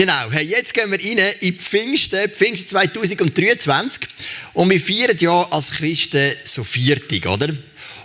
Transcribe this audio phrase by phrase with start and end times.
[0.00, 4.08] Genau, hey, jetzt gehen wir rein in Pfingsten, Pfingsten 2023
[4.54, 7.48] und wir feiern ja als Christen so Viertig, oder?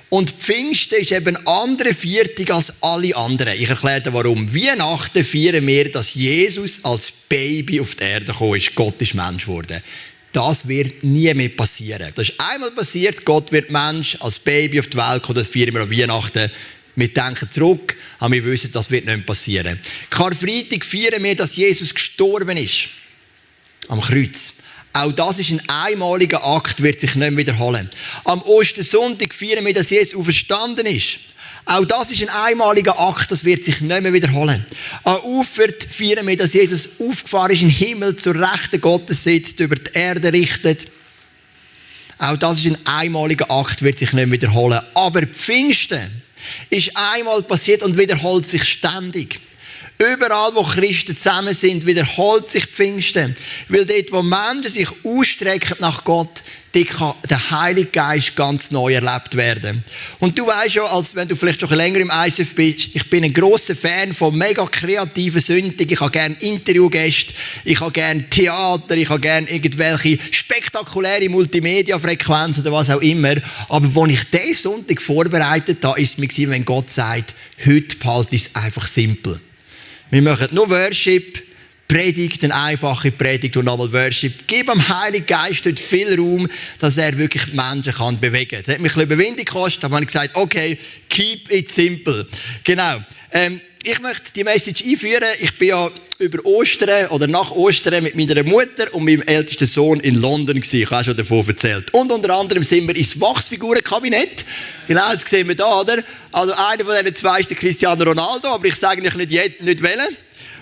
[0.10, 3.58] Und Pfingsten ist eben ein anderer Viertig als alle anderen.
[3.58, 4.54] Ich erkläre dir warum.
[4.54, 8.76] Weihnachten feiern wir, dass Jesus als Baby auf die Erde gekommen ist.
[8.76, 9.82] Gott ist Mensch geworden.
[10.34, 12.12] Das wird nie mehr passieren.
[12.14, 15.74] Das ist einmal passiert, Gott wird Mensch, als Baby auf die Welt kommen, das feiern
[15.74, 16.52] wir an Weihnachten.
[16.96, 19.80] Wir denken zurück, aber wir wissen, das wird nicht passieren.
[20.10, 22.88] Karfreitag feiern wir, dass Jesus gestorben ist.
[23.90, 24.54] Am Kreuz.
[24.94, 27.90] Auch das ist ein einmaliger Akt, wird sich nicht wiederholen.
[28.24, 31.20] Am Ostersonntag feiern wir, dass Jesus auferstanden ist.
[31.66, 34.64] Auch das ist ein einmaliger Akt, das wird sich nicht mehr wiederholen.
[35.04, 39.60] An Ufert feiern wir, dass Jesus aufgefahren ist in den Himmel, zur Rechten Gottes sitzt,
[39.60, 40.88] über die Erde richtet.
[42.20, 44.80] Auch das ist ein einmaliger Akt, wird sich nicht mehr wiederholen.
[44.94, 46.22] Aber Pfingsten
[46.70, 49.40] ist einmal passiert und wiederholt sich ständig.
[49.98, 53.36] Überall, wo Christen zusammen sind, wiederholt sich Pfingsten.
[53.70, 56.44] Weil dort, wo Menschen sich ausstrecken nach Gott,
[56.74, 59.84] dort kann der Heilige Geist ganz neu erlebt werden.
[60.20, 63.24] Und du weißt ja, als wenn du vielleicht schon länger im ISF bist, ich bin
[63.24, 65.90] ein großer Fan von mega kreativen Sünden.
[65.90, 72.74] Ich habe gerne Interviewgäste, ich habe gerne Theater, ich habe gerne irgendwelche spektakuläre Multimedia-Frequenzen oder
[72.74, 73.36] was auch immer.
[73.70, 77.34] Aber als ich diesen Sonntag vorbereitet habe, ist es mir, wenn Gott sagt,
[77.66, 79.40] heute behalte ich es einfach simpel.
[80.16, 81.44] Wir machen nur Worship,
[81.90, 84.48] Predigt, eine einfache Predigt und nochmal Worship.
[84.48, 86.48] Gib am Heiligen Geist dort viel Raum,
[86.80, 88.62] dass er wirklich die Menschen kann bewegen kann.
[88.62, 90.78] Es hat mich ein bisschen Überwindung gekostet, aber ich gesagt, okay,
[91.10, 92.26] keep it simple.
[92.64, 93.04] Genau.
[93.34, 95.28] Ähm, ich möchte die Message einführen.
[95.40, 100.00] Ich bin ja über Ostern oder nach Ostern mit meiner Mutter und meinem ältesten Sohn
[100.00, 100.82] in London gewesen.
[100.82, 101.94] Ich habe schon davon erzählt.
[101.94, 104.44] Und unter anderem sind wir ins Wachsfigurenkabinett.
[104.88, 106.04] Genau, das sehen wir da, oder?
[106.32, 109.84] Also einer von diesen zwei ist der Cristiano Ronaldo, aber ich sage nicht, nicht, nicht
[109.84, 110.18] wählen.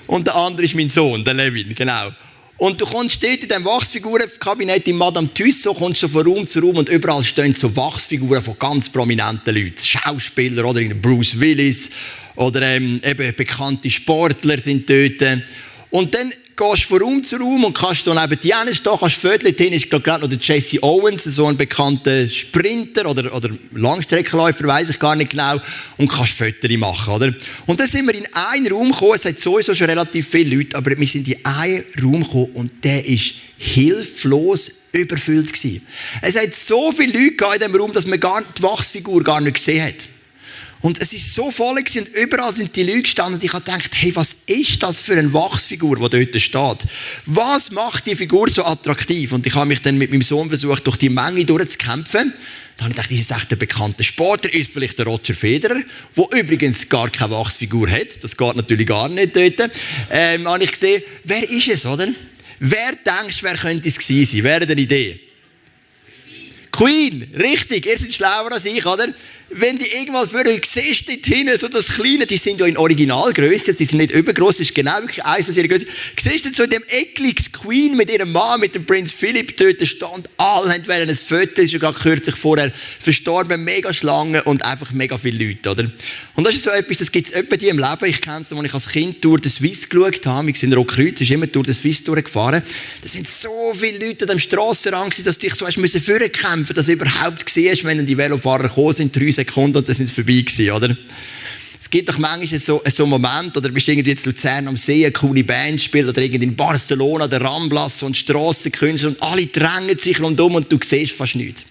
[0.07, 2.11] Und der andere ist mein Sohn, der Levin, genau.
[2.57, 6.59] Und du kommst dort in diesem Wachsfigurenkabinett in Madame Tussauds, kommst du von Raum zu
[6.59, 9.83] Raum und überall stehen so Wachsfiguren von ganz prominenten Leuten.
[9.83, 11.89] Schauspieler oder Bruce Willis
[12.35, 15.41] oder ähm, eben bekannte Sportler sind dort.
[15.89, 19.53] Und dann gehst von Raum zu Raum und kannst so neben dir stehen, kannst Viertel
[19.53, 24.91] hin, ist gerade noch der Jesse Owens, so ein bekannter Sprinter oder, oder Langstreckenläufer, weiß
[24.91, 25.59] ich gar nicht genau,
[25.97, 27.33] und kannst Fotos machen, oder?
[27.65, 30.77] Und dann sind wir in einen Raum gekommen, es hat sowieso schon relativ viele Leute,
[30.77, 35.85] aber wir sind in einen Raum gekommen und der ist hilflos überfüllt gewesen.
[36.21, 39.55] Es hat so viele Leute in diesem Raum, dass man gar, die Wachsfigur gar nicht
[39.55, 40.12] gesehen hat.
[40.83, 43.89] Und es ist so voll und überall sind die Leute gestanden und ich habe gedacht,
[43.93, 46.89] hey, was ist das für eine Wachsfigur, die dort steht?
[47.25, 49.31] Was macht die Figur so attraktiv?
[49.31, 52.33] Und ich habe mich dann mit meinem Sohn versucht, durch die Menge durchzukämpfen.
[52.75, 55.81] Da habe ich gedacht, das ist echt ein bekannter Sportler, ist vielleicht der Roger Federer,
[56.17, 58.21] der übrigens gar keine Wachsfigur hat.
[58.21, 59.71] Das geht natürlich gar nicht dort.
[60.11, 62.09] Ähm, habe ich gesehen, wer ist es, oder?
[62.59, 64.43] Wer denkst, wer könnte es gewesen sein?
[64.43, 65.17] Wer hat eine Idee?
[66.73, 69.07] Queen, richtig, ihr seid schlauer als ich, oder?
[69.55, 72.77] Wenn die irgendwann für euch siehst, dort hinten, so das Kleine, die sind ja in
[72.77, 75.85] Originalgröße, die sind nicht übergroß, das ist genau wirklich eins aus ihrer Größe.
[76.19, 79.85] Siehst du so in dem Eckligs Queen mit ihrem Mann, mit dem Prinz Philipp dort
[79.87, 84.63] stand, alle haben wollen ein Foto, ist ja gerade kürzlich vorher verstorben, mega Schlangen und
[84.65, 85.91] einfach mega viele Leute, oder?
[86.35, 88.51] Und das ist so etwas, das gibt es etwa die im Leben, ich kenne es,
[88.51, 91.45] als ich als Kind durch den Swiss geschaut habe, wir sind in Rotkreuz, ist immer
[91.45, 92.63] durch den Swiss durchgefahren,
[93.01, 96.87] da sind so viele Leute an dem Strassenrand dass du dich hast müssen vorkämpfen, dass
[96.87, 100.41] du überhaupt siehst, wenn die Velofahrer gekommen sind, drei Sekunden und dann sind sie vorbei
[100.41, 100.97] gewesen, oder?
[101.79, 105.03] Es gibt doch manchmal so, so einen Moment, oder bist irgendwie jetzt Luzern am See,
[105.03, 109.99] eine coole Band spielt, oder irgendwie in Barcelona, der Ramblas und Strassenkünstler und alle drängen
[109.99, 111.63] sich rundum und du siehst fast nichts.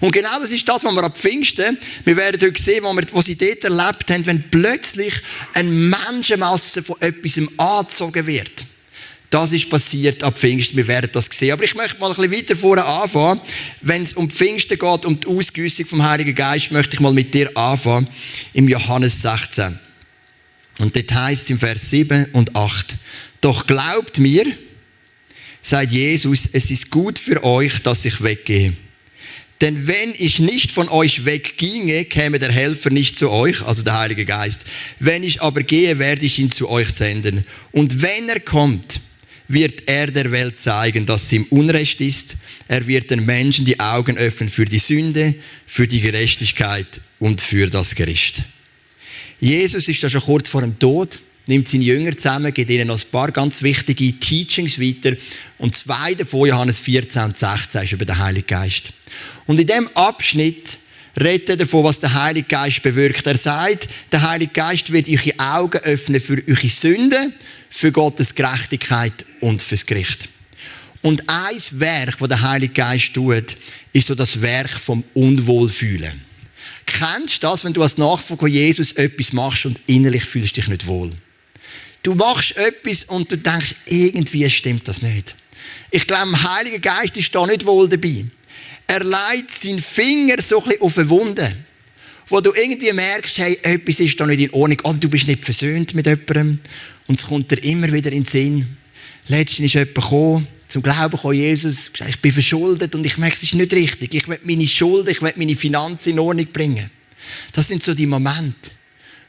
[0.00, 3.04] Und genau das ist das, was wir ab Pfingsten, wir werden heute sehen, was, wir,
[3.12, 5.14] was sie dort erlebt haben, wenn plötzlich
[5.52, 8.64] eine Menschenmasse von etwas angezogen wird.
[9.28, 11.52] Das ist passiert ab Pfingsten, wir werden das sehen.
[11.52, 13.40] Aber ich möchte mal ein bisschen weiter vorne anfangen.
[13.80, 17.32] Wenn es um Pfingsten geht, um die Ausgüssung vom Heiligen Geist, möchte ich mal mit
[17.32, 18.08] dir anfangen,
[18.54, 19.78] im Johannes 16.
[20.78, 22.96] Und dort heißt es im Vers 7 und 8.
[23.40, 24.46] Doch glaubt mir,
[25.62, 28.72] sagt Jesus, es ist gut für euch, dass ich weggehe.
[29.60, 33.98] Denn wenn ich nicht von euch wegginge, käme der Helfer nicht zu euch, also der
[33.98, 34.64] Heilige Geist.
[34.98, 37.44] Wenn ich aber gehe, werde ich ihn zu euch senden.
[37.72, 39.00] Und wenn er kommt,
[39.48, 42.36] wird er der Welt zeigen, dass sie im Unrecht ist.
[42.68, 45.34] Er wird den Menschen die Augen öffnen für die Sünde,
[45.66, 48.44] für die Gerechtigkeit und für das Gericht.
[49.40, 52.98] Jesus ist da schon kurz vor dem Tod, nimmt seine Jünger zusammen, gibt ihnen noch
[52.98, 55.16] ein paar ganz wichtige Teachings weiter.
[55.58, 58.92] Und zwei davon, Johannes 14 und 16, ist über den Heiligen Geist.
[59.46, 60.78] Und in dem Abschnitt
[61.20, 63.26] redet davon, was der Heilige Geist bewirkt.
[63.26, 67.32] Er sagt, der Heilige Geist wird eure Augen öffnen für eure Sünden,
[67.68, 70.28] für Gottes Gerechtigkeit und fürs Gericht.
[71.02, 73.56] Und ein Werk, das der Heilige Geist tut,
[73.92, 76.20] ist so das Werk vom Unwohlfühlen.
[76.86, 80.86] Kennst du das, wenn du als Nachfolger Jesus etwas machst und innerlich fühlst dich nicht
[80.86, 81.12] wohl?
[82.02, 85.34] Du machst etwas und du denkst, irgendwie stimmt das nicht.
[85.90, 88.24] Ich glaube, der Heilige Geist ist da nicht wohl dabei.
[88.86, 91.56] Er leitet seinen Finger so ein bisschen auf eine Wunde,
[92.28, 95.44] wo du irgendwie merkst, hey, etwas ist da nicht in Ordnung, oder du bist nicht
[95.44, 96.60] versöhnt mit jemandem
[97.06, 98.76] und es kommt dir immer wieder in den Sinn.
[99.28, 103.42] Letztens ist jemand gekommen, zum Glauben gekommen, Jesus, ich bin verschuldet und ich merke, es
[103.42, 104.14] ist nicht richtig.
[104.14, 106.90] Ich will meine Schuld, ich will meine Finanzen in Ordnung bringen.
[107.52, 108.70] Das sind so die Momente,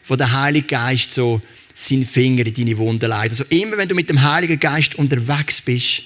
[0.05, 1.41] wo der Heilige Geist so
[1.81, 3.31] seinen Finger in deine Wunde leitet.
[3.31, 6.03] Also immer, wenn du mit dem Heiligen Geist unterwegs bist,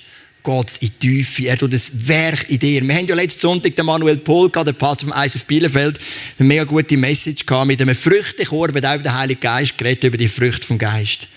[0.68, 1.48] es in die Tiefe.
[1.48, 2.88] Er tut das Werk in dir.
[2.88, 6.00] Wir haben ja letzten Sonntag den Manuel Polka, der Pastor vom Eis auf Bielefeld,
[6.38, 10.18] eine mega gute Message gehabt mit einem Früchtekorb, der über den Heiligen Geist geredet, über
[10.18, 11.28] die Früchte vom Geist.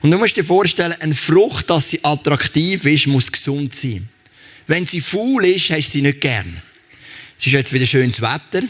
[0.00, 4.08] Und du musst dir vorstellen, eine Frucht, dass sie attraktiv ist, muss gesund sein.
[4.66, 6.62] Wenn sie faul ist, hast du sie nicht gern.
[7.38, 8.62] Es ist jetzt wieder schönes Wetter.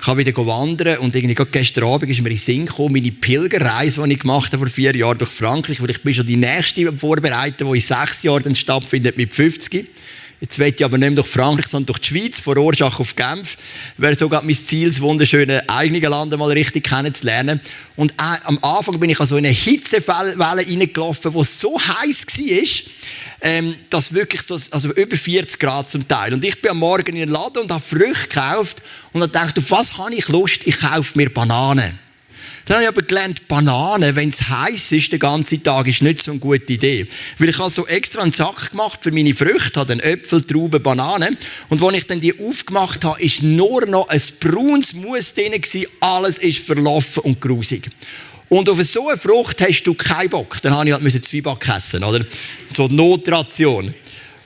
[0.00, 4.02] Ich kann wieder wandern und irgendwie gestern Abend ist mir in Sinn gekommen, meine Pilgerreise,
[4.06, 6.90] die ich gemacht habe vor vier Jahren durch Frankreich, weil ich bin schon die nächste
[6.96, 9.86] vorbereiten, die in sechs Jahren stattfindet mit 50.
[10.40, 13.14] Jetzt will ich aber nicht mehr durch Frankreich, sondern durch die Schweiz, von Rorschach auf
[13.14, 13.58] Genf.
[13.98, 17.60] Wäre sogar mein Ziel, das wunderschöne eigene Land mal richtig kennenzulernen.
[17.94, 23.74] Und am Anfang bin ich an so eine Hitzewelle reingelaufen, die so heiß war, ähm,
[23.88, 26.34] dass wirklich, das, also über 40 Grad zum Teil.
[26.34, 28.82] Und ich bin am Morgen in den Laden und habe Früchte gekauft
[29.12, 30.62] und habe gedacht, auf was habe ich Lust?
[30.66, 31.98] Ich kaufe mir Bananen.
[32.66, 36.22] Dann habe ich aber gelernt, Bananen, wenn es heiß ist, den ganzen Tag, ist nicht
[36.22, 37.08] so eine gute Idee.
[37.38, 40.80] Weil ich habe so extra einen Sack gemacht für meine Früchte, habe dann Äpfel, Trauben,
[40.80, 41.36] Bananen.
[41.68, 45.86] Und als ich dann die aufgemacht habe, ist nur noch ein braunes Mus drin gewesen.
[45.98, 47.90] Alles ist verlaufen und grusig.
[48.50, 50.60] Und auf so eine Frucht hast du keinen Bock.
[50.60, 52.26] Dann musste ich halt Zwieback essen, oder?
[52.74, 53.94] So Notration.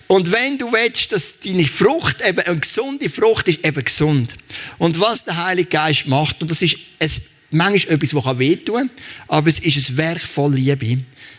[0.06, 4.36] Und wenn du willst, dass deine Frucht eben eine gesunde Frucht ist, eben gesund.
[4.76, 7.10] Und was der Heilige Geist macht, und das ist ein
[7.50, 8.90] manchmal etwas, das wehtun kann,
[9.26, 10.98] aber es ist ein Werk voll Liebe,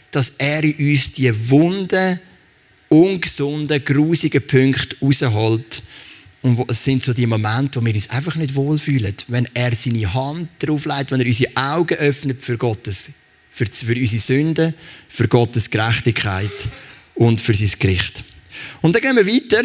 [0.09, 2.19] dass er in uns die wunden,
[2.89, 5.83] ungesunden, grusigen Punkte rausholt.
[6.45, 9.15] Und es sind so die Momente, wo wir uns einfach nicht wohlfühlen.
[9.29, 13.13] Wenn er seine Hand drauf legt, wenn er unsere Augen öffnet für Gottes,
[13.49, 14.75] für, für unsere Sünden,
[15.07, 16.51] für Gottes Gerechtigkeit
[17.15, 18.23] und für sein Gericht.
[18.83, 19.63] Und dann gehen wir weiter.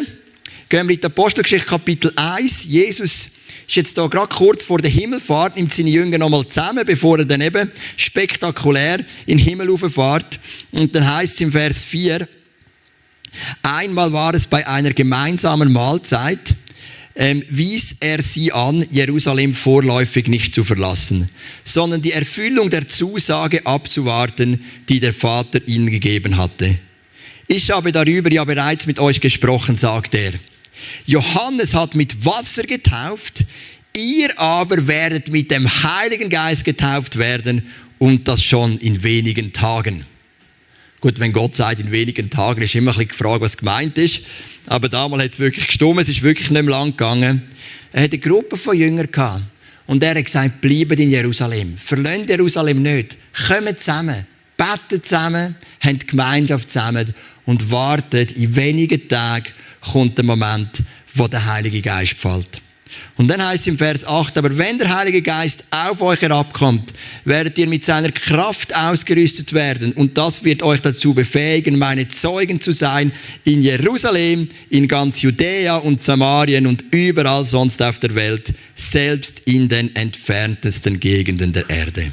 [0.70, 2.64] Gehen wir in die Apostelgeschichte Kapitel 1.
[2.64, 3.30] Jesus
[3.66, 7.26] ist jetzt da gerade kurz vor der Himmelfahrt, nimmt seine Jünger nochmal zusammen, bevor er
[7.26, 10.40] dann eben spektakulär in den Himmel fährt.
[10.70, 12.26] Und dann heißt es im Vers 4,
[13.62, 16.56] einmal war es bei einer gemeinsamen Mahlzeit,
[17.20, 21.28] ähm, wies er sie an, Jerusalem vorläufig nicht zu verlassen,
[21.64, 26.78] sondern die Erfüllung der Zusage abzuwarten, die der Vater ihnen gegeben hatte.
[27.46, 30.32] Ich habe darüber ja bereits mit euch gesprochen, sagt er.
[31.04, 33.44] Johannes hat mit Wasser getauft,
[33.94, 37.66] ihr aber werdet mit dem Heiligen Geist getauft werden
[37.98, 40.06] und das schon in wenigen Tagen.
[41.00, 44.20] Gut, wenn Gott sagt, in wenigen Tagen, ist immer ein bisschen gefragt, was gemeint ist.
[44.66, 47.42] Aber damals hat es wirklich gestummt, es ist wirklich nicht mehr lang gegangen.
[47.92, 49.42] Er hatte eine Gruppe von Jüngern gehabt.
[49.86, 51.76] Und er hat gesagt, bleibt in Jerusalem.
[51.76, 53.16] Verlöhnt Jerusalem nicht.
[53.48, 54.26] Kommt zusammen.
[54.56, 55.56] Betet zusammen.
[55.80, 57.12] Habt Gemeinschaft zusammen.
[57.46, 59.46] Und wartet in wenigen Tagen
[59.80, 60.84] kommt der Moment,
[61.14, 62.60] wo der Heilige Geist fällt.
[63.16, 66.92] Und dann heißt es im Vers 8, aber wenn der Heilige Geist auf euch herabkommt,
[67.24, 72.60] werdet ihr mit seiner Kraft ausgerüstet werden und das wird euch dazu befähigen, meine Zeugen
[72.60, 73.12] zu sein
[73.44, 79.68] in Jerusalem, in ganz Judäa und Samarien und überall sonst auf der Welt, selbst in
[79.68, 82.12] den entferntesten Gegenden der Erde.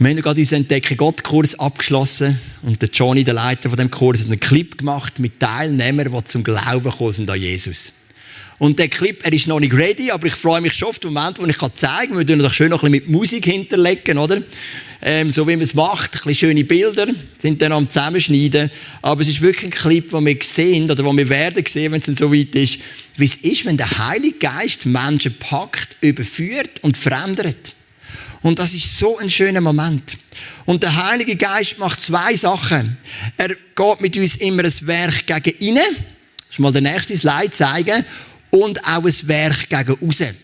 [0.00, 4.20] Wir haben gerade unseren Entdecken Gott-Kurs abgeschlossen und der Johnny, der Leiter von dem Kurs,
[4.20, 7.94] hat einen Clip gemacht mit Teilnehmern, die zum Glauben gekommen sind an Jesus.
[8.58, 11.12] Und der Clip, er ist noch nicht ready, aber ich freue mich schon auf den
[11.12, 12.18] Moment, wo ich kann zeigen kann.
[12.18, 14.42] Wir tun doch schön noch ein bisschen mit Musik hinterlegen, oder?
[15.00, 17.06] Ähm, so wie man es macht, ein bisschen schöne Bilder,
[17.38, 18.68] sind dann am Zusammenschneiden.
[19.00, 22.00] Aber es ist wirklich ein Clip, den wir sehen, oder den wir werden sehen, wenn
[22.00, 22.80] es dann so weit ist,
[23.16, 27.74] wie es ist, wenn der Heilige Geist Menschen packt, überführt und verändert.
[28.42, 30.16] Und das ist so ein schöner Moment.
[30.64, 32.96] Und der Heilige Geist macht zwei Sachen.
[33.36, 35.96] Er geht mit uns immer ein Werk gegen innen.
[36.48, 38.04] Das mal der nächste Slide zeigen.
[38.50, 40.36] Und auch ein Werk gegen außen.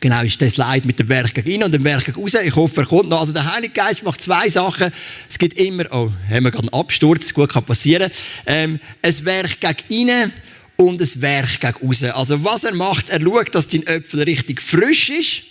[0.00, 2.40] Genau, ist das Slide mit dem Werk gegen innen und dem Werk gegen außen.
[2.44, 3.20] Ich hoffe, er kommt noch.
[3.20, 4.90] Also der Heilige Geist macht zwei Sachen.
[5.28, 8.10] Es gibt immer, oh, haben wir gerade einen Absturz, gut kann passieren.
[8.46, 10.32] Ähm, ein Werk gegen innen
[10.76, 12.02] und ein Werk gegen raus.
[12.04, 15.42] Also was er macht, er schaut, dass dein Äpfel richtig frisch ist.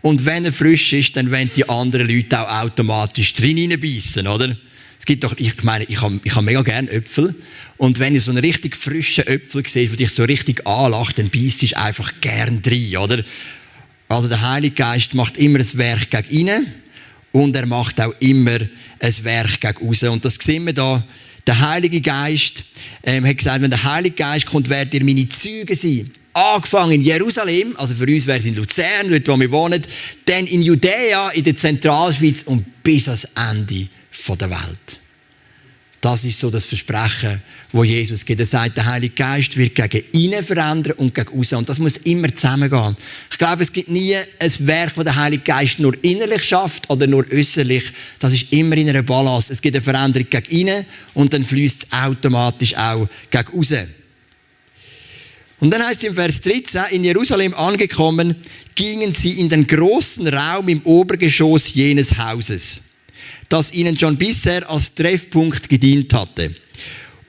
[0.00, 4.56] Und wenn er frisch ist, dann wollen die anderen Leute auch automatisch drin reinbeissen, oder?
[4.98, 7.34] Es gibt doch, ich meine, ich habe ich hab mega gerne Äpfel.
[7.76, 11.30] Und wenn ihr so einen richtig frischen Äpfel seht, der dich so richtig anlacht, dann
[11.30, 13.22] beißt du einfach gern drin, oder?
[14.08, 16.66] Also der Heilige Geist macht immer ein Werk gegen innen
[17.30, 18.58] und er macht auch immer
[19.00, 20.02] ein Werk gegen raus.
[20.02, 21.04] Und das sehen wir da.
[21.46, 22.64] Der Heilige Geist
[23.04, 26.10] ähm, hat gesagt, wenn der Heilige Geist kommt, werdet ihr meine Züge sein.
[26.32, 29.82] Angefangen in Jerusalem, also für uns wäre es in Luzern, dort wo wir wohnen,
[30.24, 33.88] dann in Judäa, in der Zentralschweiz und bis ans Ende
[34.36, 35.00] der Welt.
[36.00, 37.42] Das ist so das Versprechen,
[37.72, 38.38] wo Jesus gibt.
[38.38, 41.58] Er sagt, der Heilige Geist wird gegen innen verändern und gegen außen.
[41.58, 42.96] Und das muss immer zusammengehen.
[43.30, 47.08] Ich glaube, es gibt nie ein Werk, das der Heilige Geist nur innerlich schafft oder
[47.08, 47.92] nur äußerlich.
[48.20, 49.52] Das ist immer in einer Balance.
[49.52, 53.94] Es gibt eine Veränderung gegen innen und dann fließt es automatisch auch gegen außen.
[55.58, 58.36] Und dann heißt es im Vers 13, in Jerusalem angekommen,
[58.76, 62.87] gingen sie in den großen Raum im Obergeschoss jenes Hauses
[63.48, 66.54] das ihnen schon bisher als Treffpunkt gedient hatte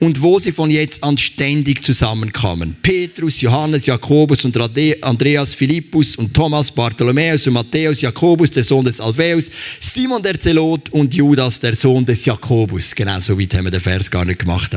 [0.00, 2.74] und wo sie von jetzt an ständig zusammenkamen.
[2.82, 4.56] Petrus, Johannes, Jakobus und
[5.02, 10.88] Andreas, Philippus und Thomas, Bartholomäus und Matthäus, Jakobus, der Sohn des Alpheus, Simon der Zelot
[10.88, 12.94] und Judas, der Sohn des Jakobus.
[12.94, 14.74] Genau so weit haben wir den Vers gar nicht gemacht.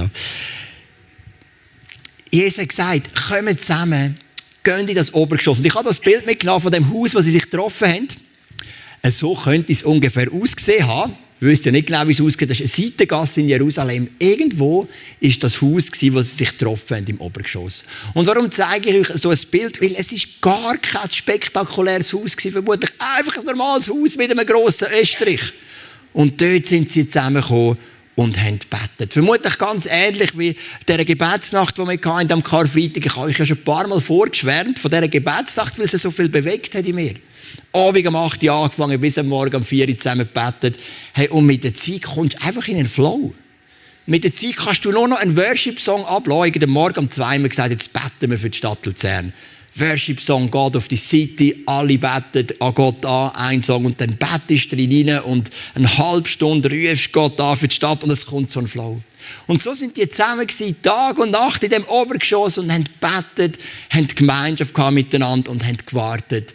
[2.29, 4.17] Jesus hat gesagt, kommen zusammen,
[4.61, 5.59] gehen in das Obergeschoss.
[5.59, 8.07] Und ich habe das Bild mitgenommen von dem Haus, wo sie sich getroffen haben.
[9.09, 11.15] So könnte es ungefähr ausgesehen haben.
[11.43, 12.49] Ich wüsste ja nicht genau, wie es ausgeht.
[12.49, 14.07] Das ist eine Seitengasse in Jerusalem.
[14.17, 14.87] Irgendwo
[15.19, 17.83] ist das Haus, wo sie sich getroffen haben im Obergeschoss.
[18.13, 19.81] Und warum zeige ich euch so ein Bild?
[19.81, 24.45] Weil es ist gar kein spektakuläres Haus gewesen, vermutlich einfach ein normales Haus mit einem
[24.45, 25.41] grossen Österreich.
[26.13, 27.77] Und dort sind sie zusammengekommen
[28.15, 29.11] und haben gebetet.
[29.11, 30.55] Vermutlich ganz ähnlich wie
[30.87, 33.05] der Gebetsnacht, die wir hatten am Karfreitag.
[33.05, 36.09] Ich habe euch ja schon ein paar Mal vorgeschwärmt von dieser Gebetsnacht, weil sie so
[36.09, 37.15] viel bewegt hat in mir.
[37.71, 40.79] Abend um 8 Uhr angefangen, bis am Morgen um 4 Uhr zusammen gebetet.
[41.13, 43.33] Hey, und mit der Zeit kommst du einfach in einen Flow.
[44.05, 46.63] Mit der Zeit kannst du nur noch einen Worship-Song abladen.
[46.63, 49.33] Am Morgen um 2 Uhr gesagt, jetzt beten wir für die Stadt Luzern.
[49.75, 54.71] Worship-Song, Gott auf die City, alle beten an Gott an, ein Song, und dann betest
[54.71, 58.49] du rein und eine halbe Stunde rufst Gott an für die Stadt und es kommt
[58.49, 59.01] so ein Flow.
[59.47, 63.59] Und so sind die zusammen gewesen, Tag und Nacht in dem Obergeschoss und haben gebetet,
[63.89, 66.53] haben Gemeinschaft miteinander und haben gewartet,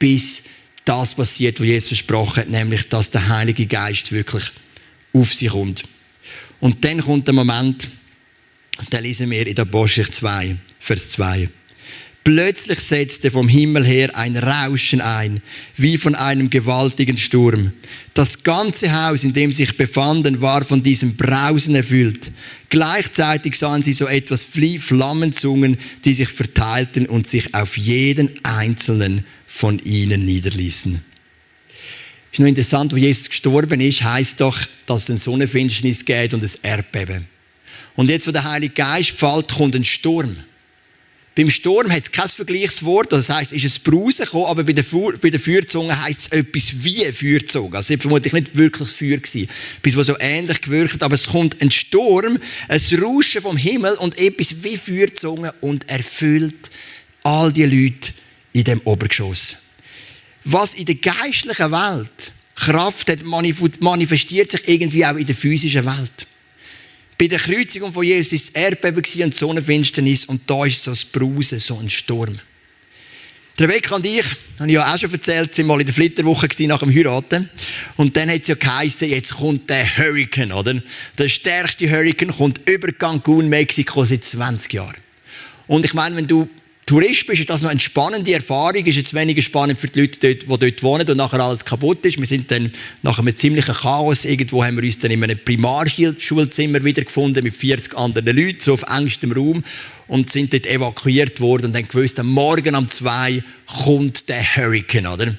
[0.00, 0.44] bis
[0.84, 4.50] das passiert, was Jesus versprochen hat, nämlich, dass der Heilige Geist wirklich
[5.12, 5.84] auf sie kommt.
[6.58, 7.88] Und dann kommt der Moment,
[8.90, 11.48] da lesen wir in der Apostel 2, Vers 2.
[12.22, 15.40] Plötzlich setzte vom Himmel her ein Rauschen ein,
[15.76, 17.72] wie von einem gewaltigen Sturm.
[18.12, 22.30] Das ganze Haus, in dem sie sich befanden, war von diesem Brausen erfüllt.
[22.68, 29.78] Gleichzeitig sahen sie so etwas Flammenzungen, die sich verteilten und sich auf jeden einzelnen von
[29.78, 31.00] ihnen niederließen.
[32.32, 36.44] Ist nur interessant, wo Jesus gestorben ist, heißt doch, dass es eine Sonnenfinsternis geht und
[36.44, 37.26] ein Erdbeben.
[37.96, 40.36] Und jetzt, wo der Heilige Geist fällt, kommt ein Sturm.
[41.36, 44.82] Beim Sturm hat es kein Vergleichswort, das heißt, ist es Brausen gekommen, aber bei der,
[44.82, 47.76] Fu bei der Feuerzunge heißt es etwas wie Feuerzunge.
[47.76, 49.48] Also es vermutlich nicht wirklich Feuer gewesen,
[49.80, 52.36] bis was so ähnlich gewirkt, aber es kommt ein Sturm,
[52.68, 56.70] ein Rauschen vom Himmel und etwas wie Feuerzunge und erfüllt
[57.22, 58.12] all die Leute
[58.52, 59.56] in dem Obergeschoss.
[60.42, 66.26] Was in der geistlichen Welt Kraft hat, manifestiert sich irgendwie auch in der physischen Welt.
[67.20, 71.58] Bei der Kreuzigung von Jesus es Erdbeben und Sonnenfinsternis und da ist so ein Brausen,
[71.58, 72.38] so ein Sturm.
[73.58, 74.24] Der Rebecca und ich,
[74.58, 77.50] habe ich ja auch schon erzählt, sind mal in der Flitterwoche nach dem Heiraten.
[77.98, 80.80] Und dann hat es ja geheißen, jetzt kommt der Hurricane, oder?
[81.18, 84.96] Der stärkste Hurricane kommt über Cancun, Mexiko, seit 20 Jahren.
[85.66, 86.48] Und ich meine, wenn du
[86.90, 88.84] Tourist bist, ist das noch eine spannende Erfahrung.
[88.84, 92.04] Ist jetzt weniger spannend für die Leute, dort, die dort wohnen und nachher alles kaputt
[92.04, 92.18] ist.
[92.18, 96.82] Wir sind dann nach einem ziemlichen Chaos, irgendwo haben wir uns dann in einem Primarschulzimmer
[96.82, 99.62] wiedergefunden mit 40 anderen Leuten, so auf engstem Raum
[100.08, 103.40] und sind dort evakuiert worden und haben gewusst, am Morgen um zwei
[103.84, 105.36] kommt der Hurricane, oder?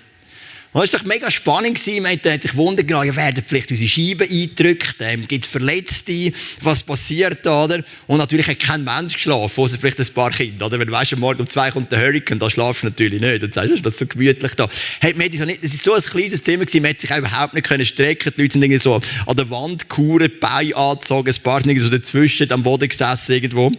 [0.74, 1.86] Und das war doch mega spannend.
[2.02, 6.32] Man hat sich wundern genommen, ja, werden vielleicht unsere Scheiben eingedrückt, ähm, gibt es Verletzte,
[6.62, 7.84] was passiert da, oder?
[8.08, 10.80] Und natürlich hat kein Mensch geschlafen, außer vielleicht ein paar Kinder, oder?
[10.80, 13.44] Wenn du weißt, morgen um zwei kommt der Hurricane, da schlafst du natürlich nicht.
[13.44, 14.70] Dann sagst du, das ist so gemütlich da.
[15.02, 17.54] Hey, man so nicht, das ist so ein kleines Zimmer gewesen, man hat sich überhaupt
[17.54, 18.34] nicht können strecken.
[18.38, 21.90] Die Leute sind irgendwie so an der Wand kuren, Beine angezogen, ein paar sind so
[21.90, 23.74] dazwischen am Boden gesessen irgendwo.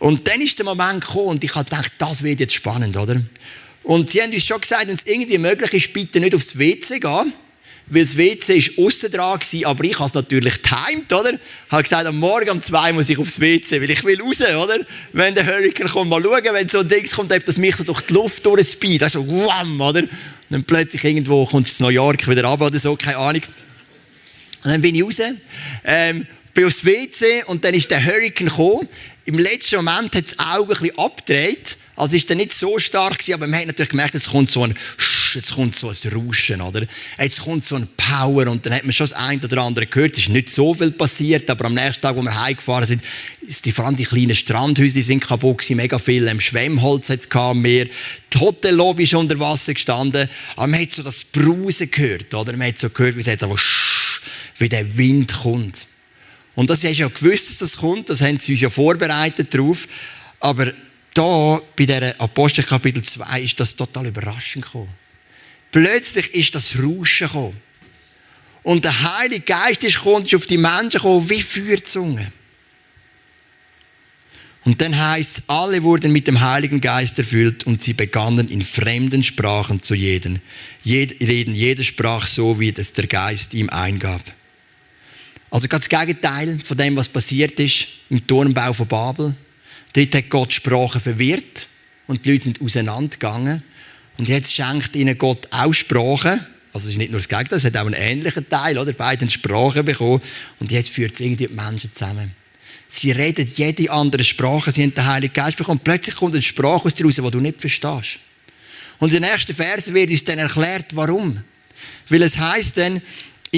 [0.00, 3.22] Und dann ist der Moment gekommen und ich habe gedacht, das wird jetzt spannend, oder?
[3.86, 6.98] Und sie haben uns schon gesagt, wenn es irgendwie möglich ist, bitte nicht aufs WC
[6.98, 7.32] gehen,
[7.86, 11.34] weil das WC ist aussen dran war, aber ich habe es natürlich timed, oder?
[11.34, 14.40] Ich habe gesagt, am Morgen um zwei muss ich aufs WC, weil ich will raus,
[14.40, 14.84] oder?
[15.12, 18.00] Wenn der Hurricane kommt, mal schauen, wenn so ein Ding kommt, ob das mich durch
[18.00, 20.00] die Luft durchspeed, also wham, oder?
[20.00, 20.10] Und
[20.50, 23.42] dann plötzlich irgendwo kommt es New York wieder runter oder so, keine Ahnung.
[24.64, 25.20] Und dann bin ich raus,
[25.84, 28.88] ähm, bin aufs WC und dann ist der Hurricane gekommen.
[29.26, 31.76] Im letzten Moment hat das Auge ein bisschen abgedreht.
[31.96, 34.62] Also ist er nicht so stark gewesen, aber man hat natürlich gemerkt, jetzt kommt so
[34.62, 34.74] ein
[35.34, 36.86] jetzt kommt so ein Rauschen, oder?
[37.18, 40.12] Jetzt kommt so ein Power und dann hat man schon das eine oder andere gehört.
[40.12, 43.02] Es ist nicht so viel passiert, aber am nächsten Tag, wo wir heimgefahren sind,
[43.46, 47.20] ist die, vor allem die kleinen Strandhäuser sind kaputt gewesen, mega viel ähm, Schwemmholz hat
[47.20, 47.86] es mehr.
[48.32, 52.56] Die Hotellobby ist unter Wasser gestanden, aber man hat so das Brausen gehört, oder?
[52.56, 53.56] Man hat so gehört, wie es jetzt aber
[54.58, 55.86] wie der Wind kommt.
[56.54, 59.52] Und das hast du ja gewusst, dass das kommt, das haben sie uns ja vorbereitet
[59.52, 59.86] darauf,
[60.40, 60.72] aber
[61.16, 64.92] da bei der Apostel Kapitel 2 ist das total überraschend gekommen.
[65.72, 67.56] Plötzlich ist das Rauschen gekommen.
[68.62, 72.32] Und der Heilige Geist ist gekommen, ist auf die Menschen gekommen, wie Feuerzungen.
[74.64, 78.62] Und dann heißt es, alle wurden mit dem Heiligen Geist erfüllt und sie begannen in
[78.62, 80.40] fremden Sprachen zu jedem.
[80.84, 81.54] reden.
[81.54, 84.22] Jeder sprach so, wie das der Geist ihm eingab.
[85.50, 89.36] Also ganz das Gegenteil von dem, was passiert ist im Turmbau von Babel.
[89.96, 91.68] Dort hat Gott Sprachen verwirrt
[92.06, 93.62] und die Leute sind auseinandergegangen.
[94.18, 96.44] Und jetzt schenkt ihnen Gott auch Sprachen.
[96.74, 98.92] Also es ist nicht nur das Gegenteil, es hat auch einen ähnlichen Teil, oder?
[98.92, 100.20] Beide Sprachen bekommen.
[100.60, 102.32] Und jetzt führt es irgendwie die Menschen zusammen.
[102.88, 105.80] Sie reden jede andere Sprache, sie haben den Heiligen Geist bekommen.
[105.82, 108.18] Plötzlich kommt eine Sprache aus dir raus, die du nicht verstehst.
[108.98, 111.42] Und in den nächsten Versen wird uns dann erklärt, warum.
[112.10, 113.00] Weil es heißt dann,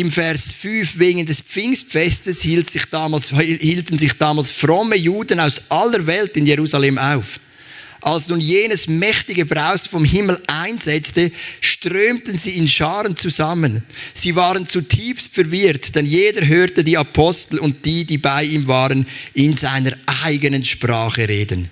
[0.00, 5.62] im Vers 5, wegen des Pfingstfestes hielt sich damals, hielten sich damals fromme Juden aus
[5.70, 7.40] aller Welt in Jerusalem auf.
[8.00, 13.82] Als nun jenes mächtige Braus vom Himmel einsetzte, strömten sie in Scharen zusammen.
[14.14, 19.04] Sie waren zutiefst verwirrt, denn jeder hörte die Apostel und die, die bei ihm waren,
[19.34, 21.70] in seiner eigenen Sprache reden.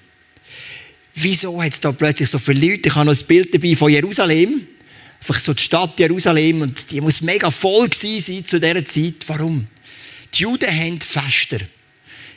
[1.14, 2.88] Wieso hat es da plötzlich so viele Leute?
[2.88, 4.66] Ich habe noch ein Bild dabei von Jerusalem.
[5.20, 9.14] Einfach so die Stadt Jerusalem und die muss mega voll gewesen sein zu dieser Zeit.
[9.26, 9.66] Warum?
[10.34, 11.58] Die Juden haben Fester.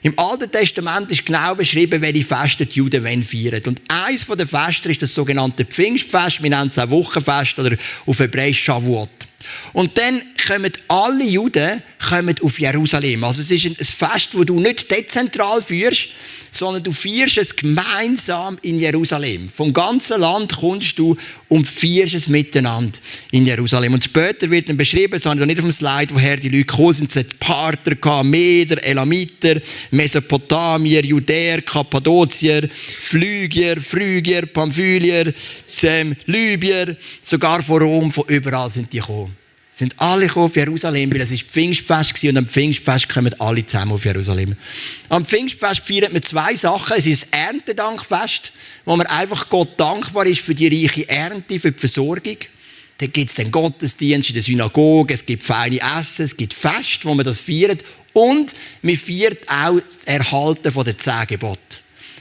[0.02, 3.62] Im Alten Testament ist genau beschrieben, welche Feste die Juden feiern.
[3.68, 6.42] Und eines der Feste ist das sogenannte Pfingstfest.
[6.42, 9.10] Wir nennen es auch Wochenfest oder auf Hebräisch Shavuot.
[9.74, 13.24] Und dann kommen alle Juden kommen auf Jerusalem.
[13.24, 16.10] Also es ist ein Fest, das du nicht dezentral führst,
[16.52, 19.50] sondern du feierst es gemeinsam in Jerusalem.
[19.50, 21.16] Vom ganzen Land kommst du
[21.48, 22.98] und feierst es miteinander
[23.32, 23.94] in Jerusalem.
[23.94, 26.66] Und später wird dann beschrieben, das habe ich nicht auf dem Slide, woher die Leute
[26.66, 29.56] gekommen sind, es hat Parther, Meder, Elamiter,
[29.92, 32.68] Mesopotamier, Judäer, Kappadozier,
[33.00, 35.34] Phlygier, Phrygier, Pamphylier,
[36.26, 39.36] Libyer, sogar von Rom, von überall sind die gekommen
[39.72, 43.94] sind alle auf Jerusalem, weil es ist Pfingstfest war und am Pfingstfest kommen alle zusammen
[43.94, 44.56] auf Jerusalem.
[45.10, 46.98] Am Pfingstfest feiert man zwei Sachen.
[46.98, 48.52] Es ist ein Erntedankfest,
[48.86, 52.38] wo man einfach Gott dankbar ist für die reiche Ernte, für die Versorgung.
[52.98, 57.00] Da gibt es den Gottesdienst in der Synagoge, es gibt feine Essen, es gibt Fest,
[57.04, 57.84] wo man das feiert.
[58.12, 61.60] Und man feiert auch das Erhalten der zehn Gebote.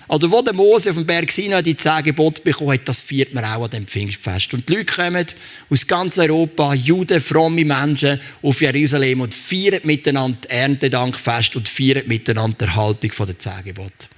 [0.08, 3.34] Also, wo der Mose auf dem Berg Sinai die zehn Gebote bekommen hat, das feiert
[3.34, 4.54] man auch an dem Pfingstfest.
[4.54, 5.26] Und die Leute kommen
[5.68, 12.56] aus ganz Europa, Juden, fromme Menschen, auf Jerusalem und feiern miteinander Erntedankfest und feiern miteinander
[12.58, 14.08] die Erhaltung der zehn Gebote.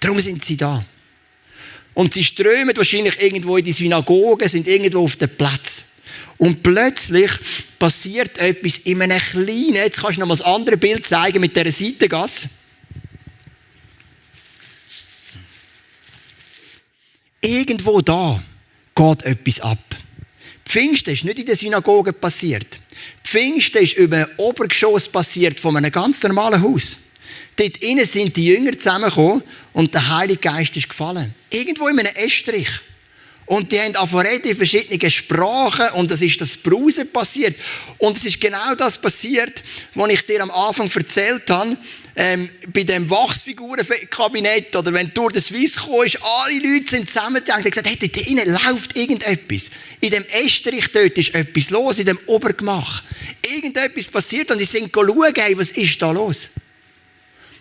[0.00, 0.84] Darum sind sie da.
[1.94, 5.86] Und sie strömen wahrscheinlich irgendwo in die Synagoge, sind irgendwo auf dem Platz.
[6.36, 7.30] Und plötzlich
[7.78, 11.56] passiert etwas in einem kleinen, jetzt kannst du noch mal das andere Bild zeigen mit
[11.56, 12.50] dieser Seitengasse.
[17.40, 18.42] Irgendwo da
[18.94, 19.78] geht etwas ab.
[20.64, 22.80] Pfingsten ist nicht in der Synagoge passiert.
[23.24, 26.98] Pfingsten ist über ein Obergeschoss passiert von einem ganz normalen Haus.
[27.56, 31.34] Dort innen sind die Jünger zusammengekommen und der Heilige Geist ist gefallen.
[31.50, 32.68] Irgendwo in einem Estrich.
[33.46, 37.56] Und die haben angefangen in verschiedenen Sprachen und es ist das Brausen passiert.
[37.96, 41.76] Und es ist genau das passiert, was ich dir am Anfang erzählt habe,
[42.20, 47.64] ähm, bei dem Wachsfigurenkabinett oder wenn du durch den Swiss kommst, alle Leute sind zusammengegangen
[47.64, 49.70] und gesagt, hey, da innen läuft irgendetwas.
[50.00, 53.04] In dem Estrich dort ist etwas los, in dem Obergemach.
[53.48, 56.48] Irgendetwas passiert und sie sind schauen, hey, was ist da los?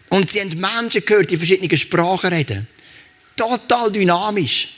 [0.09, 2.67] Und sie haben Menschen gehört, die verschiedene Sprachen reden.
[3.35, 4.69] Total dynamisch.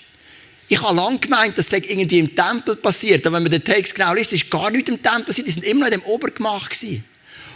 [0.68, 3.26] Ich habe lange gemeint, das sei irgendwie im Tempel passiert.
[3.26, 5.34] Aber wenn man den Text genau liest, ist gar nicht im Tempel.
[5.34, 7.06] Die sind immer noch in dem Obergemach gewesen.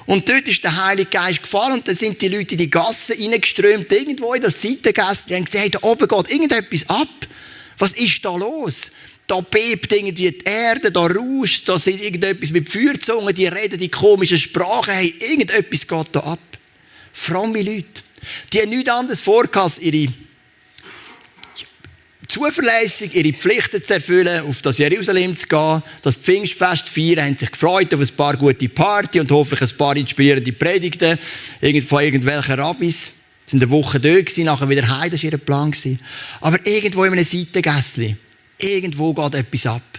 [0.06, 3.16] Und dort ist der Heilige Geist gefallen und dann sind die Leute in die Gassen
[3.18, 5.26] reingeströmt, irgendwo in das Seitengasse.
[5.30, 7.08] Die haben gesagt, hey, da oben geht irgendetwas ab.
[7.78, 8.92] Was ist da los?
[9.28, 13.90] da bebt irgendwie die Erde, da rauscht, da sind irgendetwas mit Feuerzungen, die reden die
[13.90, 16.40] komischen Sprachen, hey, irgendetwas geht da ab.
[17.14, 18.02] Fromme Leute.
[18.52, 20.12] Die haben nichts anderes vor, als ihre
[22.34, 27.38] zuverlässig ihre Pflichten zu erfüllen, auf das Jerusalem zu gehen, das Pfingstfest zu feiern, haben
[27.38, 31.20] sich gefreut auf ein paar gute Party und hoffentlich ein paar inspirierende Predigten
[31.86, 33.12] von irgendwelchen Rabbis.
[33.46, 35.72] Sie sind eine Woche dort, nachher wieder heim, das war ihr Plan.
[36.42, 38.18] Aber irgendwo in einem Seitengässchen,
[38.58, 39.93] irgendwo geht etwas ab.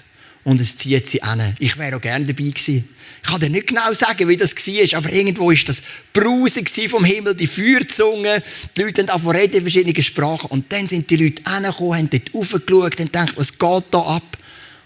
[0.44, 1.56] Und es zieht sie an.
[1.58, 2.88] Ich wäre auch gerne dabei gewesen.
[3.22, 7.04] Ich kann dir nicht genau sagen, wie das war, aber irgendwo war das Brausen vom
[7.04, 8.42] Himmel, die Feuerzunge,
[8.76, 12.10] die Leute haben davon reden in verschiedenen Sprachen und dann sind die Leute angekommen, haben
[12.10, 14.38] dort raufgeschaut und gedacht, was geht da ab?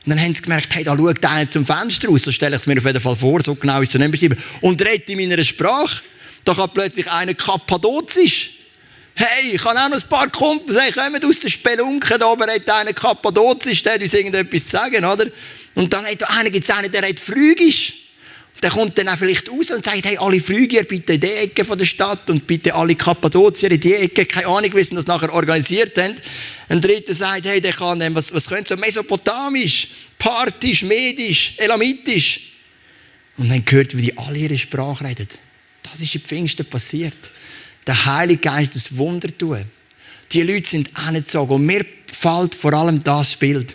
[0.07, 2.63] Und dann haben sie gemerkt, hey, da schaut einer zum Fenster raus, so stelle ich
[2.63, 4.39] es mir auf jeden Fall vor, so genau ist es nicht beschrieben.
[4.61, 6.03] Und redet in meiner Sprache.
[6.45, 8.58] Da kann plötzlich einer Kappadozisch.
[9.21, 12.49] Hey, ich habe auch noch ein paar Kumpels, hey, kommen aus der Spelunke, da oben
[12.49, 15.27] hat einer Kappadozisch, der hat uns irgendetwas zu sagen, oder?
[15.75, 17.95] Und dann hat einer, gibt es einen, der hat Phrygisch
[18.63, 21.65] der kommt dann auch vielleicht raus und sagt, hey, alle Phrygier bitte in die Ecke
[21.65, 24.27] von der Stadt und bitte alle Kappadozier in die Ecke.
[24.27, 26.17] Keine Ahnung, wie sie das nachher organisiert haben.
[26.69, 32.57] Ein dritter sagt, hey, der kann, was, was könnte so mesopotamisch, parthisch, medisch, elamitisch.
[33.37, 35.29] Und dann gehört, wie die alle ihre Sprache reden.
[35.85, 37.31] Das ist im Pfingsten passiert.
[37.89, 39.65] Der Heilige Geist das Wunder tun.
[40.31, 43.75] Die Leute sind angezogen und mir gefällt vor allem das Bild.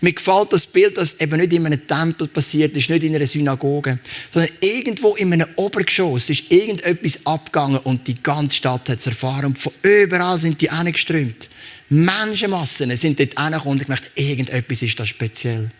[0.00, 3.26] Mir gefällt das Bild, dass eben nicht in einem Tempel passiert ist, nicht in einer
[3.26, 3.98] Synagoge,
[4.32, 9.46] sondern irgendwo in einem Obergeschoss ist irgendetwas abgegangen und die ganze Stadt hat es erfahren.
[9.46, 11.48] Und von überall sind die angeströmt.
[11.90, 15.70] Menschenmassen sind dort angekommen und gemerkt, irgendetwas ist da speziell.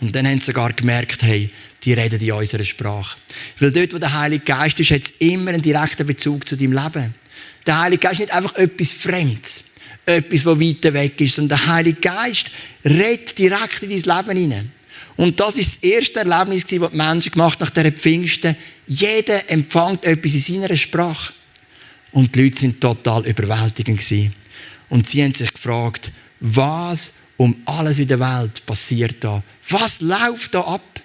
[0.00, 1.50] Und dann haben sie sogar gemerkt, hey,
[1.84, 3.16] die reden in unserer Sprache.
[3.58, 6.72] Weil dort, wo der Heilige Geist ist, hat es immer einen direkten Bezug zu deinem
[6.72, 7.14] Leben.
[7.66, 9.64] Der Heilige Geist ist nicht einfach etwas Fremdes
[10.06, 12.50] etwas, das weiter weg ist, sondern der Heilige Geist
[12.84, 14.72] redet direkt in dein Leben hinein.
[15.16, 18.56] Und das ist das erste Erlebnis, das die Menschen gemacht nach dieser Pfingsten.
[18.86, 21.32] Jeder empfängt etwas in seiner Sprache.
[22.12, 24.02] Und die Leute sind total überwältigend
[24.88, 29.42] Und sie haben sich gefragt, was um alles in der Welt passiert da?
[29.68, 31.00] Was läuft da ab?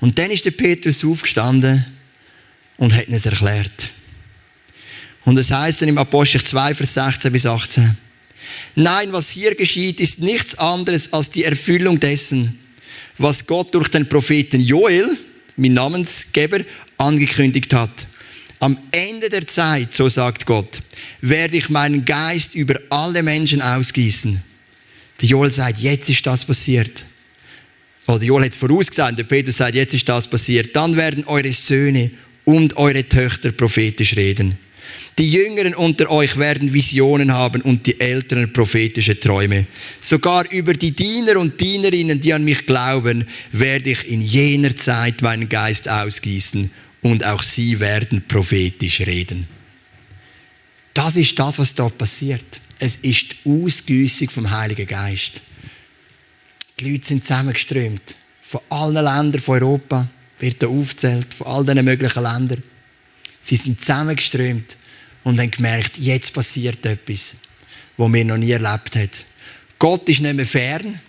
[0.00, 1.84] Und dann ist der Petrus aufgestanden
[2.78, 3.90] und hat es erklärt.
[5.24, 7.96] Und es heißt dann im Apostel 2, Vers 16 bis 18.
[8.74, 12.58] Nein, was hier geschieht, ist nichts anderes als die Erfüllung dessen,
[13.18, 15.16] was Gott durch den Propheten Joel,
[15.56, 16.60] mein Namensgeber,
[16.98, 18.06] angekündigt hat.
[18.58, 20.80] Am Ende der Zeit, so sagt Gott,
[21.20, 24.40] werde ich meinen Geist über alle Menschen ausgießen.
[25.20, 27.04] Der Joel sagt, jetzt ist das passiert.
[28.06, 30.74] Oder Joel hat vorausgesagt, der Petrus sagt, jetzt ist das passiert.
[30.74, 32.10] Dann werden eure Söhne
[32.44, 34.58] und eure Töchter prophetisch reden.
[35.18, 39.66] Die Jüngeren unter euch werden Visionen haben und die Älteren prophetische Träume.
[40.00, 45.20] Sogar über die Diener und Dienerinnen, die an mich glauben, werde ich in jener Zeit
[45.20, 46.70] meinen Geist ausgießen
[47.02, 49.46] und auch sie werden prophetisch reden.
[50.94, 52.60] Das ist das, was dort passiert.
[52.78, 55.42] Es ist die Ausgüssung vom Heiligen Geist.
[56.80, 58.16] Die Leute sind zusammengeströmt.
[58.40, 62.62] Von allen Ländern von Europa wird da aufgezählt, von all diesen möglichen Ländern.
[63.42, 64.76] Sie sind zusammengeströmt
[65.24, 67.36] und haben gemerkt, jetzt passiert etwas,
[67.96, 69.10] was wir noch nie erlebt haben.
[69.78, 71.00] Gott ist nicht mehr fern.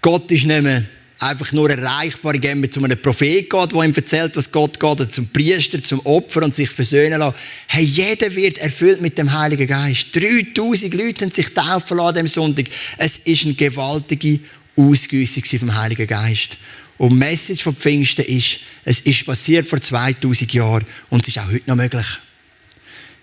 [0.00, 0.84] Gott ist nicht mehr
[1.20, 5.12] einfach nur erreichbar, indem man zu einem Prophet geht, der ihm erzählt, was Gott geht,
[5.12, 7.36] zum Priester, zum Opfer und sich versöhnen lassen.
[7.66, 10.14] Hey, jeder wird erfüllt mit dem Heiligen Geist.
[10.14, 12.66] 3000 Leute haben sich taufen lassen am Sonntag.
[12.96, 14.40] Es ist eine gewaltige
[14.76, 16.56] Ausgüssung vom Heiligen Geist.
[16.98, 21.38] Und die Message von Pfingsten ist, es ist passiert vor 2000 Jahren und es ist
[21.38, 22.06] auch heute noch möglich.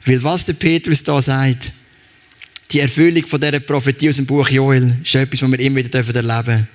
[0.06, 1.72] Weil was der Petrus da sagt,
[2.72, 6.00] die Erfüllung von dieser Prophetie aus dem Buch Joel, ist etwas, was wir immer wieder
[6.00, 6.68] erleben dürfen.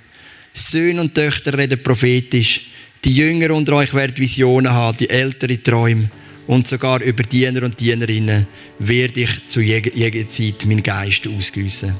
[0.53, 2.63] Söhne und Töchter reden prophetisch.
[3.05, 6.11] Die Jünger unter euch werden Visionen haben, die ältere Träume.
[6.47, 8.47] Und sogar über Diener und Dienerinnen
[8.81, 11.95] werde ich zu jeder Zeit meinen Geist ausgüssen.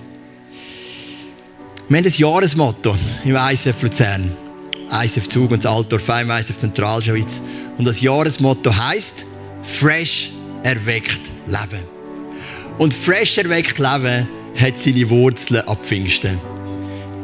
[1.89, 4.31] Wir haben ein Jahresmotto im ISF Luzern.
[5.05, 7.43] ISF Zug und das Altdorf, ISF Zentralschweiz.
[7.79, 9.25] Und das Jahresmotto heißt
[9.63, 10.33] Fresh
[10.63, 11.85] erweckt Leben.
[12.79, 16.39] Und fresh erweckt Leben hat seine Wurzeln ab Pfingsten.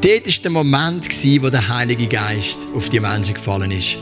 [0.00, 1.08] Dort war der Moment,
[1.42, 3.96] wo der Heilige Geist auf die Menschen gefallen ist.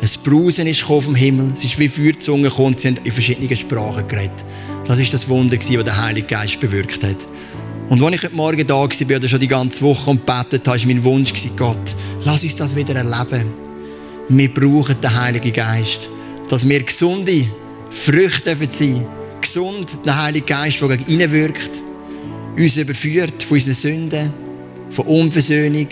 [0.00, 4.06] Ein Brausen ist vom Himmel, es ist wie Feuerzungen gekommen, sie haben in verschiedenen Sprachen
[4.08, 4.44] geredet.
[4.84, 7.26] Das ist das Wunder, das der Heilige Geist bewirkt hat.
[7.88, 10.78] Und als ich heute Morgen da war, oder schon die ganze Woche und betet habe,
[10.78, 11.94] war mein Wunsch, Gott,
[12.24, 13.52] lass uns das wieder erleben.
[14.28, 16.08] Wir brauchen den Heiligen Geist,
[16.48, 17.46] dass wir gesunde
[17.94, 19.06] Früchte dürfen sein.
[19.40, 21.70] Gesund, der Heilige Geist, der gegen ihn wirkt,
[22.56, 24.32] uns überführt von unseren Sünden,
[24.90, 25.88] von Unversöhnung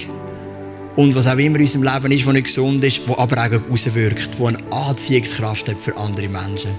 [0.96, 3.70] und was auch immer in unserem Leben ist, was nicht gesund ist, wo aber auch
[3.70, 6.72] rauswirkt, wo eine Anziehungskraft hat für andere Menschen.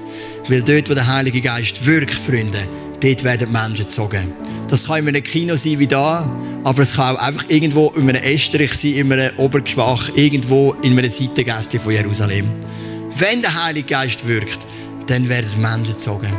[0.47, 2.67] Weil dort, wo der Heilige Geist wirkt, Freunde,
[2.99, 4.33] dort werden Menschen gezogen.
[4.67, 6.29] Das kann in einem Kino sein wie da,
[6.63, 10.97] aber es kann auch einfach irgendwo in einem Estrich sein, in einem Obergeschwach, irgendwo in
[10.97, 12.51] einem Seitengäste von Jerusalem.
[13.15, 14.59] Wenn der Heilige Geist wirkt,
[15.09, 16.33] dann werden Menschen gezogen.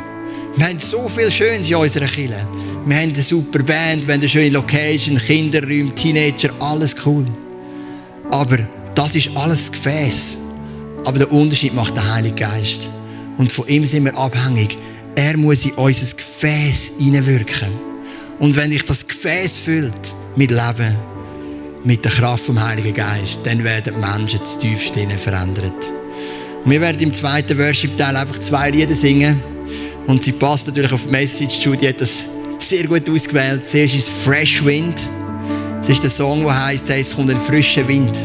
[0.57, 2.47] Wir haben so viel Schönes in unserer Kirche.
[2.87, 7.27] Wir haben eine super Band, wir haben eine schöne Location, Kinderräume, Teenager, alles cool.
[8.31, 8.59] Aber
[8.95, 10.39] das ist alles Gefäß.
[11.05, 12.89] Aber der Unterschied macht der Heilige Geist.
[13.37, 14.79] Und von ihm sind wir abhängig.
[15.17, 17.71] Er muss in unser Gefäß hineinwirken.
[18.39, 20.97] Und wenn dich das Gefäß füllt mit Leben,
[21.85, 25.91] mit der Kraft vom Heiligen Geist, dann werden die Menschen zu tiefst verändert.
[26.67, 29.43] Wir werden im zweiten Worship-Teil einfach zwei Lieder singen.
[30.07, 31.59] Und sie passt natürlich auf die Message.
[31.63, 32.25] Judy hat das
[32.59, 33.67] sehr gut ausgewählt.
[33.67, 35.07] Zuerst ist Fresh Wind.
[35.81, 38.17] Das ist der Song, der heisst, es kommt ein frischer Wind.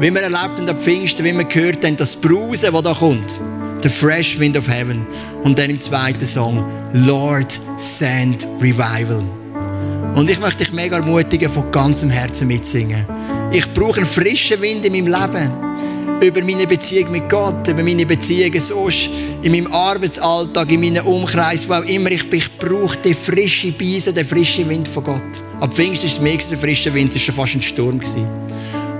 [0.00, 3.40] Wie wir erlebt haben am Pfingsten, wie wir gehört haben, das Brusen, das da kommt.
[3.82, 5.06] The Fresh Wind of Heaven.
[5.42, 9.22] Und dann im zweiten Song, Lord, send Revival.
[10.14, 13.04] Und ich möchte dich mega ermutigen, von ganzem Herzen mitsingen.
[13.52, 15.65] Ich brauche einen frischen Wind in meinem Leben.
[16.20, 19.10] Über meine Beziehung mit Gott, über meine Beziehungen sonst,
[19.42, 22.40] in meinem Arbeitsalltag, in meinem Umkreis, wo auch immer ich bin.
[22.40, 25.22] Ich brauche den frischen Beisen, den frischen Wind von Gott.
[25.60, 28.00] Ab Pfingst ist es mehr der frische Wind, es war schon fast ein Sturm.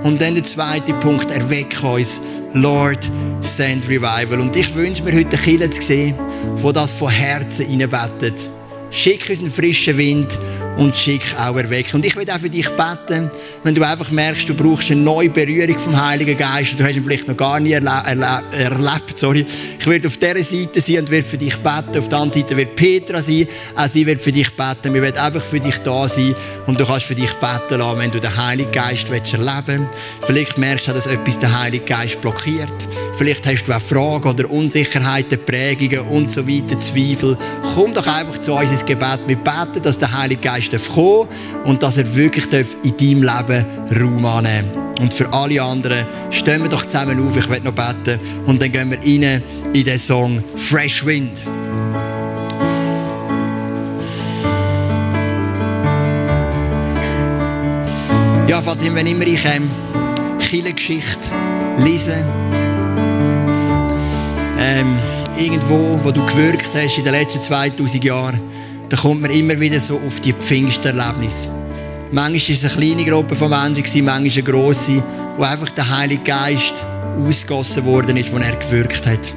[0.03, 2.21] Und dann der zweite Punkt, erweck uns.
[2.53, 3.09] Lord,
[3.41, 4.39] send revival.
[4.39, 6.15] Und ich wünsche mir heute Kinder zu sehen,
[6.55, 8.35] wo das von Herzen reinbettet.
[8.89, 10.39] Schick uns einen frischen Wind
[10.77, 11.95] und schick auch erwecken.
[11.95, 13.29] Und ich will auch für dich beten,
[13.63, 16.95] wenn du einfach merkst, du brauchst eine neue Berührung vom Heiligen Geist und du hast
[16.95, 19.17] ihn vielleicht noch gar nie erle erle erlebt.
[19.17, 19.45] Sorry.
[19.79, 21.97] Ich werde auf dieser Seite sein und werde für dich beten.
[21.97, 23.47] Auf der anderen Seite wird Petra sein.
[23.75, 24.93] Auch sie wird für dich beten.
[24.93, 26.35] Wir werden einfach für dich da sein
[26.65, 29.87] und du kannst für dich beten lassen, wenn du den Heiligen Geist willst erleben
[30.21, 32.73] Vielleicht merkst du, dass etwas den Heiligen Geist blockiert.
[33.15, 37.37] Vielleicht hast du auch Fragen oder Unsicherheiten, Prägungen und so weiter, Zweifel.
[37.73, 39.19] Komm doch einfach zu uns ins Gebet.
[39.25, 41.27] Wir beten, dass der Heilige Geist kommen
[41.65, 42.45] und dass er wirklich
[42.83, 43.65] in deinem Leben
[43.99, 44.87] Raum annehmen darf.
[44.99, 48.71] Und für alle anderen stehen wir doch zusammen auf, ich werde noch beten und dann
[48.71, 49.41] gehen wir rein
[49.73, 51.37] in den Song Fresh Wind.
[58.47, 59.69] Ja, Fatim, wenn immer ich ähm,
[60.39, 61.19] Geschichte
[61.79, 62.25] lese,
[64.57, 64.97] ähm,
[65.37, 68.39] irgendwo, wo du gewirkt hast in den letzten 2000 Jahren,
[68.89, 71.49] dann kommt man immer wieder so auf die Pfingsterlebnisse.
[72.11, 75.03] Manchmal war es eine kleine Gruppe von Menschen, manchmal eine grosse,
[75.35, 76.85] wo einfach der Heilige Geist
[77.19, 79.33] ausgossen worden ist, wo er gewirkt hat.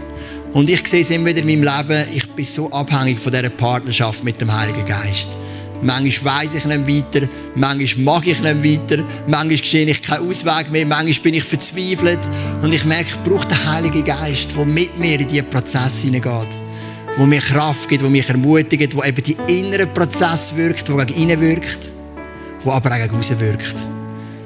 [0.53, 3.49] Und ich sehe es immer wieder in meinem Leben, ich bin so abhängig von dieser
[3.51, 5.37] Partnerschaft mit dem Heiligen Geist.
[5.83, 10.71] Manchmal weiss ich nicht weiter, manchmal mag ich nicht weiter, manchmal sehe ich keinen Ausweg
[10.71, 12.19] mehr, manchmal bin ich verzweifelt
[12.63, 16.70] und ich merke, ich brauche den Heiligen Geist, der mit mir in diesen Prozess hineingeht
[17.17, 21.21] wo mir Kraft gibt, wo mich ermutigt, wo eben die innere Prozess wirkt, wo gegen
[21.23, 21.93] innen wirkt,
[22.65, 23.77] wo aber auch gegen raus wirkt.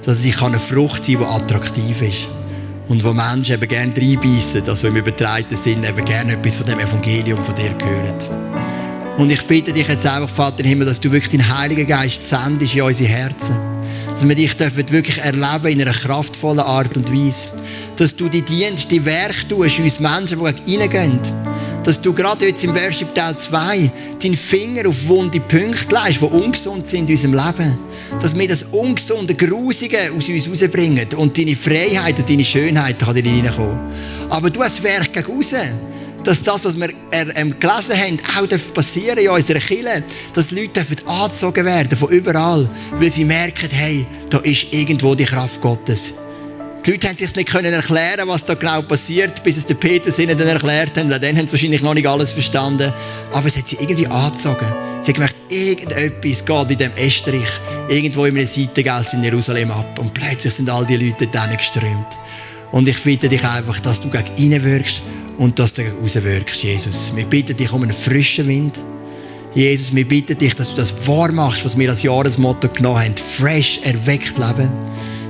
[0.04, 2.28] Dass ich eine Frucht sein kann, die attraktiv ist.
[2.88, 6.78] Und wo Menschen eben gerne reinbeissen, also im übertreiten Sinn eben gerne etwas von dem
[6.78, 8.44] Evangelium von dir hören.
[9.16, 12.24] Und ich bitte dich jetzt einfach, Vater im Himmel, dass du wirklich den Heiligen Geist
[12.24, 13.56] sendest in unsere Herzen.
[14.10, 17.48] Dass wir dich wirklich erleben in einer kraftvollen Art und Weise.
[17.96, 21.20] Dass du die Dienst, die Werk tust, uns Menschen, die reingehen
[21.84, 23.90] dass du gerade jetzt im Worship Teil 2
[24.22, 27.78] deinen Finger auf wunde Punkte legst, die ungesund sind in unserem Leben.
[28.20, 33.14] Dass wir das ungesunde, Grusige aus uns rausbringen und deine Freiheit und deine Schönheit kann
[33.14, 33.78] dir hineinkommen.
[34.30, 35.54] Aber du hast Werk gegen raus
[36.24, 40.02] dass das, was wir ähm, gelesen haben, auch passieren in unserer Kirche.
[40.32, 42.66] Dass die Leute angezogen werden von überall,
[42.98, 46.14] weil sie merken, hey, da ist irgendwo die Kraft Gottes.
[46.86, 50.18] Die Leute haben sich nicht können erklären, was da genau passiert, bis es der Petrus
[50.18, 51.10] ihnen dann erklärt hat.
[51.22, 52.92] Dann haben sie wahrscheinlich noch nicht alles verstanden.
[53.32, 54.66] Aber es hat sie irgendwie angezogen.
[55.00, 57.48] Sie haben gemerkt, irgendetwas geht in dem Estrich
[57.88, 59.98] irgendwo in einem Seitengasse in Jerusalem ab.
[59.98, 62.18] Und plötzlich sind all die Leute dann geströmt.
[62.70, 65.00] Und ich bitte dich einfach, dass du gegen innen wirkst
[65.38, 67.12] und dass du gegen raus wirkst, Jesus.
[67.16, 68.78] Wir bitten dich um einen frischen Wind.
[69.54, 73.14] Jesus, wir bitten dich, dass du das wahr machst, was wir als Jahresmotto genommen haben.
[73.16, 74.70] Fresh, erweckt leben.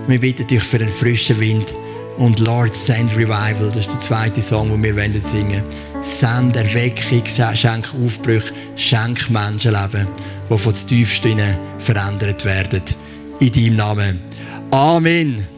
[0.06, 1.74] Wir bitten dich für einen frischen Wind.
[2.18, 6.02] Und Lord, send Revival, das ist der zweite Song, den wir singen wollen.
[6.02, 10.06] Send Erweckung, schenk Aufbrüche, schenk Menschenleben,
[10.48, 11.40] die von tiefsten
[11.78, 12.82] verändert werden.
[13.40, 14.20] In deinem Namen.
[14.70, 15.46] Amen.